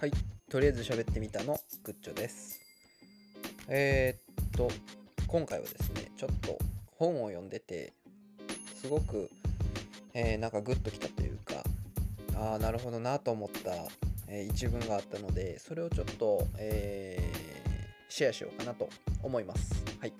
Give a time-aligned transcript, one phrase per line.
[0.00, 0.12] はい、
[0.48, 2.60] とりあえず喋ってみたのグッチョです。
[3.66, 4.70] えー、っと、
[5.26, 6.56] 今回はですね、ちょっと
[6.94, 7.94] 本を読んでて、
[8.80, 9.28] すごく、
[10.14, 11.64] えーなんかグッときたというか、
[12.36, 13.72] ああ、なるほどなと思った、
[14.28, 18.88] えー一文があったので、それをちょっと、えーシェアしようかなと
[19.24, 19.74] 思います。
[19.98, 20.12] はい。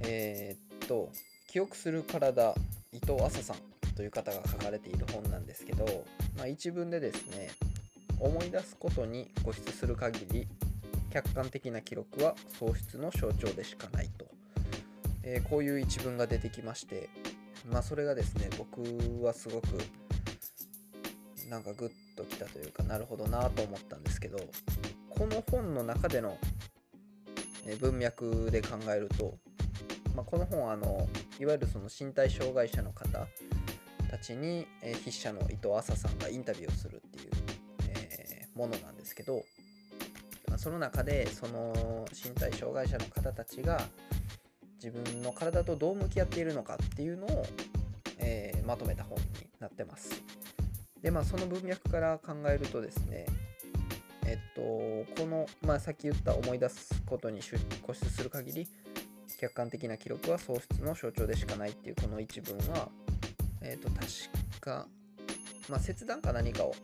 [0.00, 1.10] えーっと、
[1.46, 2.54] 記憶する体、
[2.90, 3.56] 伊藤麻さん
[3.94, 6.06] という方が書かれている本なんですけど、
[6.38, 7.50] まあ、一文でですね、
[8.20, 10.46] 思い出すことに固執する限り
[11.10, 14.26] 客観的な記録は喪失の象徴でしかないと、
[15.22, 17.10] えーこういう一文が出てきまして
[17.70, 18.82] まあそれがですね僕
[19.24, 19.66] はすごく
[21.48, 24.38] なんかグッときたというかなるほどなと思ったんですけど
[25.08, 26.38] この本の中での
[27.66, 29.36] え文脈で考えると、
[30.14, 33.26] まあ、この本あのいわゆるその身体障害者の方
[34.10, 37.00] たちに、え筆者の伊藤麻さんがインタビューをする
[38.60, 39.42] ものなんですけど、
[40.48, 43.80] まあその中でその身体障害者の方たちが
[44.82, 47.46] 自分の体とどう向き合っているのかっていうのを、
[48.18, 49.24] えーまとめた本に
[49.58, 50.22] なってます。
[51.02, 53.26] でまあその文脈から考えるとですね
[54.26, 54.60] えっと
[55.20, 58.68] この、まあ、さっき言った思い出すことに固執する限り
[59.40, 62.90] 客観的な記録は喪失の象徴でしかないっていうこの一文は
[63.62, 64.86] えっと確か、
[65.68, 66.74] まあ、切断か何かを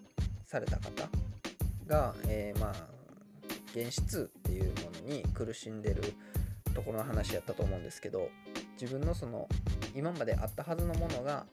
[0.46, 1.08] された方
[1.86, 2.96] が、えーまあ
[3.76, 6.02] 現実っていうものに苦しんでる
[6.74, 8.30] ところの話やったと思うんですけど
[8.80, 9.48] 自分のその
[9.94, 11.44] 今まであったはずのものが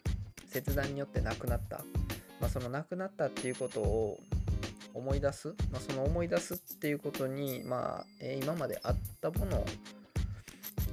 [0.48, 1.80] 切断によってなくなった、
[2.40, 4.20] まあ、そのなくなったっていうことを
[4.94, 9.66] 思い出す、まあ、その思い出すっていうことに、まあえー今まであったもの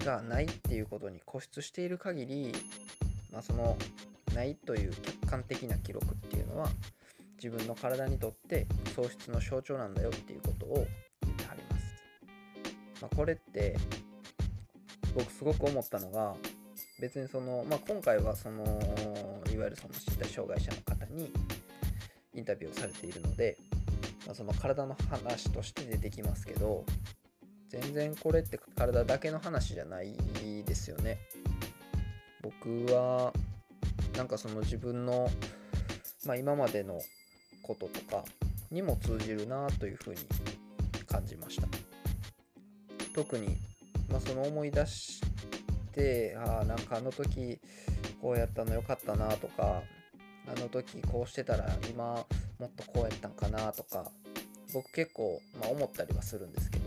[0.05, 2.53] がないっていうことに固執している限り、
[3.31, 3.77] まあ、その
[4.35, 6.69] ないという客観的な記録っていうのは
[7.43, 10.87] 自分の体にとって喪失の象徴なんだよっていうことを
[11.23, 13.03] 言ってはります。
[13.03, 13.79] まあ、これって
[15.15, 16.35] 僕すごく思ったのが
[17.01, 18.63] 別にその、まあ、今回はその
[19.51, 21.33] いわゆるその身体障害者の方に
[22.35, 23.57] インタビューをされているので、
[24.27, 26.85] まあ、その体の話として出てきますけど
[27.71, 30.15] 全然これって体だけの話じゃない
[30.67, 31.19] ですよね。
[32.43, 33.33] 僕は
[34.17, 35.31] なんかその自分の、
[36.27, 37.01] まあ、今までの
[37.63, 38.25] こととか
[38.71, 40.17] にも通じるなというふうに
[41.07, 41.69] 感じました。
[43.15, 43.57] 特に、
[44.11, 45.21] まあ、その思い出し
[45.93, 47.59] てああなんかあの時
[48.21, 49.83] こうやったのよかったなとか
[50.47, 52.25] あの時こうしてたら今
[52.59, 54.11] もっとこうやったんかなとか
[54.73, 56.85] 僕結構、まあ、思ったりはするんですけど、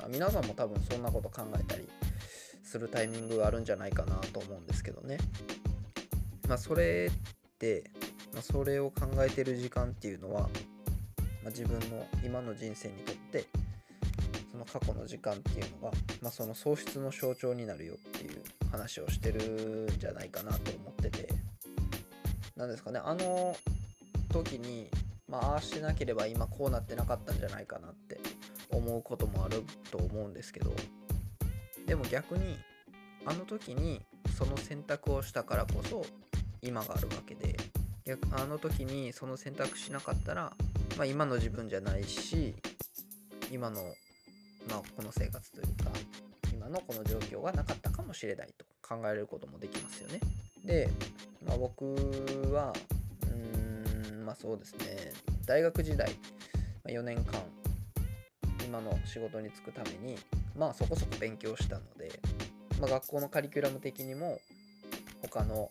[0.00, 1.88] まあ、皆さんも多分そんなこと考えたり
[2.64, 5.18] するタイミングがあるんじゃないかなと思うんですけどね。
[6.48, 7.90] まあそれって
[8.32, 10.48] まあ、それを考えてる時間っていうのは、ま
[11.46, 13.46] あ、自分の今の人生にとって
[14.50, 21.28] その過去の時間っていうのが、まあ、その喪失の象徴になるよっていう話をしてるんじゃないかなと思ってて。
[22.58, 23.56] なんですかねあの
[24.30, 24.90] 時に、
[25.28, 28.18] まあ、あしてなければ今こうなってなかったんじゃないかなって
[28.70, 30.74] 思うこともあると思うんですけど
[31.86, 32.58] でも逆に
[33.24, 34.02] あの時に
[34.36, 36.04] その選択をしたからこそ
[36.60, 37.56] 今があるわけで
[38.32, 40.52] あの時にその選択しなかったら、
[40.96, 42.54] まあ、今の自分じゃないし
[43.52, 43.82] 今の、
[44.68, 45.90] まあ、この生活というか
[46.52, 50.20] 今のこの状況がなかったかもしれないと考えることもできますよね。
[50.64, 50.88] で、
[51.46, 51.84] まあ、僕
[52.52, 52.72] は
[53.22, 55.12] うーんまあそうですね
[55.46, 56.10] 大学時代
[56.86, 57.40] 4年間
[58.64, 60.16] 今の仕事に就くために
[60.56, 62.20] まあそこそこ勉強したので、
[62.80, 64.38] まあ、学校のカリキュラム的にも
[65.22, 65.70] 他の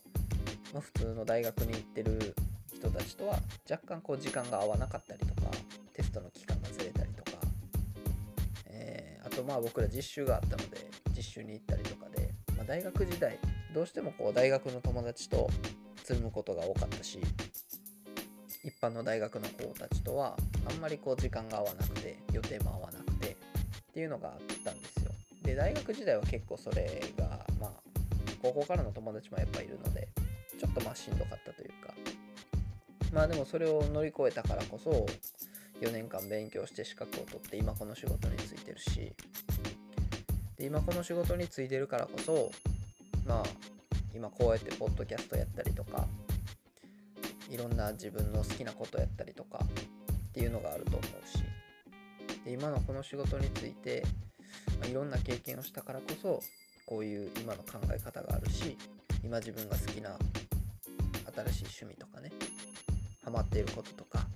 [0.73, 2.35] まあ、普通の大学に行ってる
[2.73, 3.39] 人たちとは
[3.69, 5.51] 若干こう時間が合わなかったりとか
[5.94, 7.38] テストの期間がずれたりとか、
[8.67, 13.38] えーあとまあ僕ら実習があったので実習に行ったりとかで、まあ、大学時代
[13.73, 15.49] どうしてもこう大学の友達と
[16.03, 17.20] つるむことが多かったし
[18.63, 20.37] 一般の大学の子たちとは
[20.70, 23.35] あんまりこう時間が合わなくて予定も合わなくてっ
[23.93, 25.11] ていうのがあったんですよ。
[25.43, 27.72] で大学時代は結構それがまあ
[28.41, 30.08] 高校からの友達もやっぱいるので
[30.78, 31.94] とまあしんどかったというか。
[33.14, 35.06] まあでもそれを乗り越えたからこそ
[35.82, 39.14] 4年間勉強して資格を取って今この仕事に就いてるし。
[40.58, 42.52] で今この仕事に就いてるからこそ
[43.26, 43.44] まあ
[44.14, 46.08] 今こうやってポッドキャストやったりとか
[47.47, 51.44] いろんな自分の好きなことやったりとかっていうのがあると思うし。
[52.44, 54.03] で今のこの仕事について、
[54.80, 56.41] まあいろんな経験をしたからこそ
[56.85, 58.78] こういう今の考え方があるし
[59.23, 60.12] 今自分が好きな
[61.51, 62.31] しい趣味とかね
[63.23, 64.28] ハマっていることとか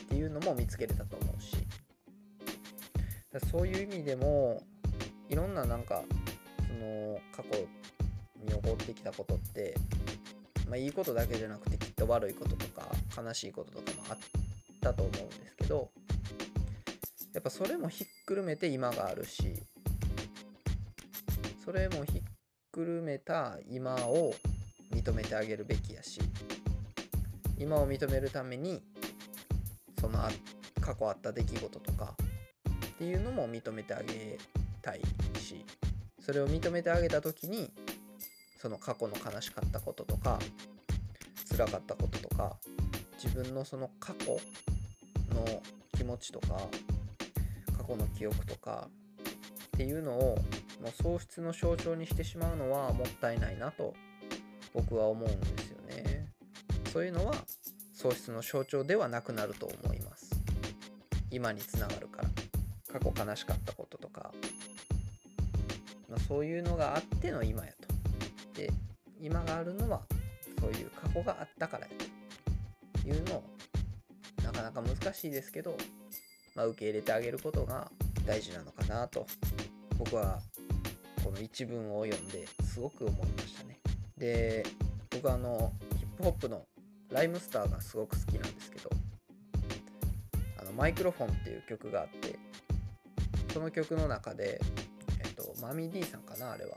[0.00, 1.56] っていうのも見つけれたと思うし。
[3.50, 4.62] そういう意味でも
[5.28, 6.02] いろんななんか
[6.66, 7.50] その過去
[8.42, 9.74] に起こってきたことって
[10.68, 12.86] まあ、いいことだけじゃなくてきっと悪いこととか
[13.16, 14.18] 悲しいこととかもあっ
[14.80, 15.90] たと思うんですけど
[17.32, 19.62] やっぱそれもひっくるめて今があるし
[21.64, 22.22] それもひっ
[22.70, 24.34] くるめた今を
[24.92, 26.20] 認めてあげるべきやし
[27.58, 28.82] 今を認めるために
[30.00, 30.18] その
[30.80, 32.14] 過去あった出来事とか
[32.86, 34.38] っていうのも認めてあげ
[34.82, 35.00] たい
[35.38, 35.64] し
[36.20, 37.70] それを認めてあげた時に
[38.60, 40.38] その過去の悲しかったこととか
[41.50, 42.56] 辛かったこととか
[43.22, 44.38] 自分のその過去
[45.34, 45.62] の
[45.96, 46.48] 気持ちとか
[47.76, 48.88] 過去の記憶とか
[49.66, 50.38] っていうのを
[50.82, 53.94] もう喪失の象徴にしてしまうのはもったいないなと
[54.78, 56.32] 僕は思うんですよね。
[56.92, 57.34] そういうのは
[57.92, 60.30] 喪失の象徴ではなくなると思います。
[61.30, 62.28] 今につながるから。
[62.90, 64.32] 過去悲しかったこととか、
[66.08, 67.72] まあ、そういうのがあっての今や
[68.54, 68.72] て
[69.20, 70.00] 今があるのは
[70.58, 73.08] そういう過去があったからやと。
[73.08, 73.44] いうのを
[74.42, 75.76] なかなか難しいですけど、
[76.54, 77.90] まあ、受け入れてあげることが
[78.26, 79.26] 大事なのかなと。
[79.98, 80.40] 僕は
[81.24, 83.77] この一文を読んですごく思いましたね。
[84.18, 84.64] で
[85.10, 86.62] 僕あのヒップホップの
[87.10, 88.90] ライムスターがすごく好きなんですけど
[90.60, 92.38] あのマイクロフォンっていう曲があって
[93.52, 94.60] その曲の中で、
[95.24, 96.76] えっと、マミー D さんかなあれは、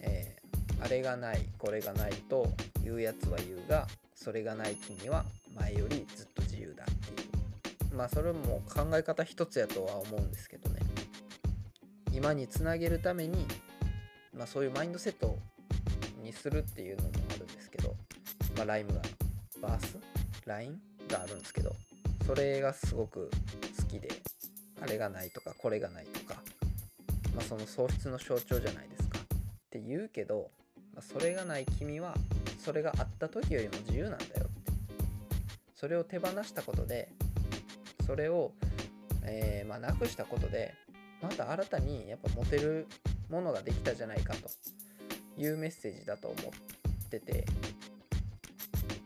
[0.00, 0.36] え
[0.80, 2.48] あれがないこれがないと
[2.82, 5.24] 言うやつは言うがそれがない君は
[5.56, 7.96] 前よりずっと自由だっていう。
[7.96, 10.80] まあそれも考え方一つやとは思うんですけどね。
[12.12, 13.46] 今につなげるために、
[14.34, 15.38] まあ、そういうマインドセットを
[16.28, 17.96] にするっていうのもあるんですけど、
[18.56, 19.00] まあ、ライムが
[19.62, 19.96] バース？
[20.46, 20.78] ライン？
[21.08, 21.74] があるんですけど
[22.26, 23.30] それがすごく
[23.78, 24.10] 好きで
[24.82, 26.42] あれがないとかこれがないとか、
[27.34, 29.18] まあ、その喪失の象徴じゃないですか。
[29.18, 29.22] っ
[29.70, 30.50] て言うけど
[31.00, 32.14] それがない君は
[32.62, 34.72] それがあった時よりも自由なんだよって。
[35.74, 37.08] それを手放したことで
[38.04, 38.52] それを、
[39.22, 40.74] えー、まあ、なくしたことで
[41.22, 42.86] また新たにやっぱ持てる
[43.30, 44.50] ものができたじゃないかと。
[45.38, 47.46] いうメッセージだと思ってて、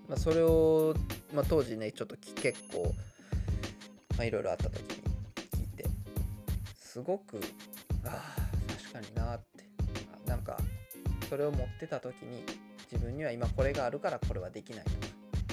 [0.08, 0.94] まあ、それを、
[1.34, 2.92] まあ、当時ねちょっと結構
[4.22, 4.86] いろいろあった時に
[5.52, 5.84] 聞いて
[6.76, 7.40] すごく
[8.04, 9.52] ああ確かになって。
[10.32, 10.56] なんか
[11.28, 12.42] それを持ってた時に
[12.90, 14.96] 自分には今これがあるからこれはできないとか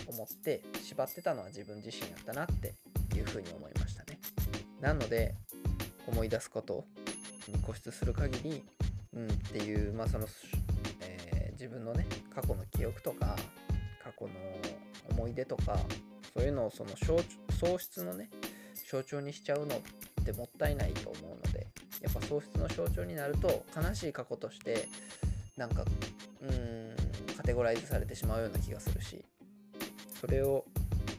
[0.07, 2.75] 思って縛ってたのは自分自身やったなって
[3.15, 4.19] いうふうに思いましたね。
[4.79, 5.35] なので
[6.07, 6.85] 思い出すこと
[7.47, 8.63] に固執する限り
[9.13, 10.27] うんっていうまあその、
[11.59, 13.35] 自分のね過去の記憶とか
[14.01, 14.33] 過去の
[15.11, 15.77] 思い出とか
[16.33, 18.29] そういうのをその喪失のね
[18.89, 21.67] 象徴にしちゃうのってもったいないと思うので
[22.01, 24.87] やっぱ喪失の象徴になると悲しい過去として
[25.57, 25.83] なんか
[26.41, 26.95] うん
[27.35, 29.25] カテゴライズされてしまうような気がするし
[30.21, 30.63] それを、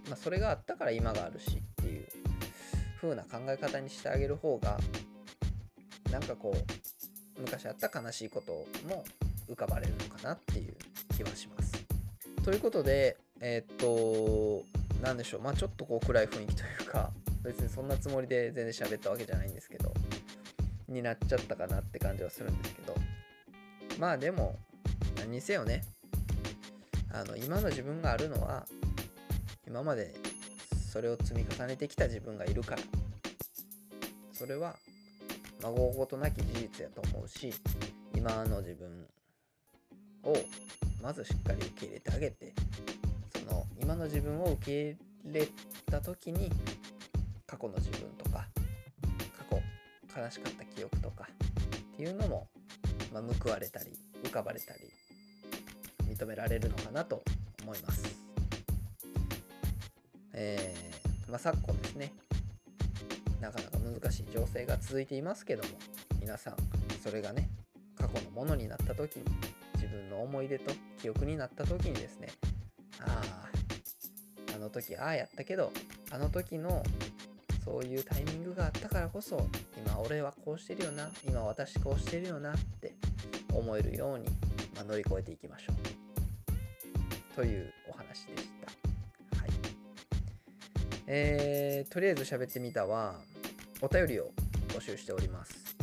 [0.09, 2.09] まあ、それがあったから今があるしっていう
[2.99, 4.79] 風な考え方にしてあげる方が
[6.11, 8.53] なんかこう昔あった悲しいこと
[8.89, 9.05] も
[9.51, 10.77] 浮かばれるのかなっていう
[11.17, 11.73] 気はします。
[12.45, 14.65] ということでえー、っと
[15.03, 15.41] 何でしょう。
[15.41, 17.11] まあちょっとこう暗い雰囲気というか
[17.43, 19.93] 別にそんなつもりで全然喋ったわけじゃないんですけど
[20.89, 22.95] になっちゃったかなって感じはするんですけど。
[23.99, 24.59] まあでも
[25.17, 25.85] 何にせよね。
[27.13, 28.67] あの今の自分があるのは
[29.67, 30.15] 今まで
[30.91, 32.83] それを積み重ねてきた自分がいるから。
[34.33, 34.75] それは
[35.63, 37.53] 孫ごとなき事実やと思うし
[38.15, 39.07] 今の自分
[40.25, 40.37] を
[41.03, 42.53] まずしっかり受け入れてあげて
[43.39, 45.49] その今の自分を受け入れ
[45.91, 46.51] た時に
[47.47, 48.47] 過去の自分とか
[49.39, 49.45] 過
[50.15, 51.29] 去悲しかった記憶とか
[51.95, 52.49] っていうのも
[53.13, 53.91] まあ、報われたり
[54.25, 54.81] 浮かばれたり
[56.09, 57.23] 認められるのかなと
[57.63, 58.21] 思います。
[60.33, 62.13] えー、まあ、昨今ですね
[63.41, 65.69] なかなか難しい情勢が続いていますけども
[66.21, 66.57] 皆さん
[67.03, 67.51] それがね
[67.97, 69.25] 過去のものになった時に
[69.91, 72.29] 分の思い出と記憶になった時にですね
[73.01, 73.23] あ
[74.53, 75.73] ああの時ああやったけど
[76.11, 76.83] あの時の
[77.65, 82.95] そういうタイミングがあったからこそ今俺はこうしてるよな今私こうしてるよなって
[83.53, 84.25] 思えるように、
[84.75, 88.49] まあ、乗り越えていきましょうというお話でし
[89.31, 89.39] た。
[89.39, 89.51] はい。
[91.07, 93.15] えー、とりあえず喋ってみたは
[93.81, 94.31] お便りを
[94.69, 95.77] 募集しております。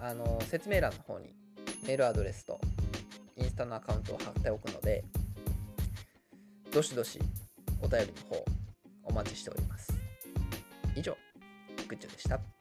[0.00, 1.34] あの説明欄の方に
[1.86, 2.60] メールアドレスと
[3.38, 5.04] インスタのアカウントを貼っておくので
[6.72, 7.18] どしどし
[7.80, 8.44] お便りの方
[9.04, 9.92] お待ちしております。
[10.94, 11.16] 以上
[11.88, 12.57] グッチョでした。